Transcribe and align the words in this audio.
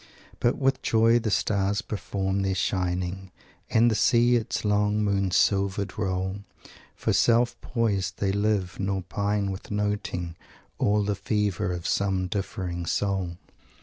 But 0.39 0.57
with 0.57 0.81
joy 0.81 1.19
the 1.19 1.29
stars 1.29 1.83
perform 1.83 2.41
their 2.41 2.55
shining 2.55 3.29
And 3.69 3.91
the 3.91 3.93
sea 3.93 4.35
its 4.35 4.65
long, 4.65 5.03
moon 5.03 5.29
silvered 5.29 5.95
roll; 5.95 6.37
For 6.95 7.13
self 7.13 7.55
poised 7.61 8.17
they 8.17 8.31
live; 8.31 8.79
nor 8.79 9.03
pine 9.03 9.51
with 9.51 9.69
noting 9.69 10.35
All 10.79 11.03
the 11.03 11.13
fever 11.13 11.71
of 11.71 11.85
some 11.85 12.25
differing 12.25 12.87
soul." 12.87 13.37